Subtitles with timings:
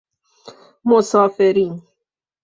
[0.85, 1.81] مسافرین